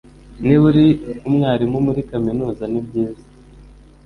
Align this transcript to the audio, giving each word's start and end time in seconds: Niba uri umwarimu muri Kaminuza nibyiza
Niba 0.43 0.63
uri 0.71 0.87
umwarimu 1.27 1.77
muri 1.87 2.01
Kaminuza 2.09 2.63
nibyiza 2.71 3.25